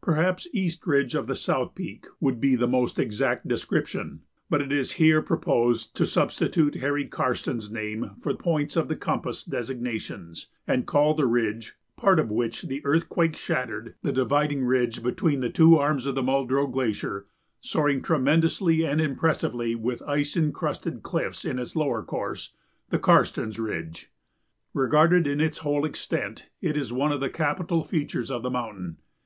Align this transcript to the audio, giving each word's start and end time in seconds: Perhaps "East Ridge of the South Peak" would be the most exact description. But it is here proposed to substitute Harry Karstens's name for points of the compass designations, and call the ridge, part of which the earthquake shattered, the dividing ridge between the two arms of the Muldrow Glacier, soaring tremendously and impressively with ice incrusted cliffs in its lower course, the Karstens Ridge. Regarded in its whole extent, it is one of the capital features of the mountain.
Perhaps 0.00 0.46
"East 0.54 0.86
Ridge 0.86 1.14
of 1.14 1.26
the 1.26 1.36
South 1.36 1.74
Peak" 1.74 2.06
would 2.18 2.40
be 2.40 2.56
the 2.56 2.66
most 2.66 2.98
exact 2.98 3.46
description. 3.46 4.22
But 4.48 4.62
it 4.62 4.72
is 4.72 4.92
here 4.92 5.20
proposed 5.20 5.94
to 5.96 6.06
substitute 6.06 6.76
Harry 6.76 7.06
Karstens's 7.06 7.70
name 7.70 8.12
for 8.18 8.32
points 8.32 8.76
of 8.76 8.88
the 8.88 8.96
compass 8.96 9.44
designations, 9.44 10.46
and 10.66 10.86
call 10.86 11.12
the 11.12 11.26
ridge, 11.26 11.76
part 11.98 12.18
of 12.18 12.30
which 12.30 12.62
the 12.62 12.82
earthquake 12.86 13.36
shattered, 13.36 13.94
the 14.00 14.10
dividing 14.10 14.64
ridge 14.64 15.02
between 15.02 15.42
the 15.42 15.50
two 15.50 15.76
arms 15.76 16.06
of 16.06 16.14
the 16.14 16.22
Muldrow 16.22 16.66
Glacier, 16.66 17.26
soaring 17.60 18.00
tremendously 18.00 18.86
and 18.86 19.02
impressively 19.02 19.74
with 19.74 20.00
ice 20.04 20.34
incrusted 20.34 21.02
cliffs 21.02 21.44
in 21.44 21.58
its 21.58 21.76
lower 21.76 22.02
course, 22.02 22.54
the 22.88 22.98
Karstens 22.98 23.58
Ridge. 23.58 24.10
Regarded 24.72 25.26
in 25.26 25.42
its 25.42 25.58
whole 25.58 25.84
extent, 25.84 26.48
it 26.62 26.74
is 26.74 26.90
one 26.90 27.12
of 27.12 27.20
the 27.20 27.28
capital 27.28 27.82
features 27.84 28.30
of 28.30 28.42
the 28.42 28.48
mountain. 28.50 28.96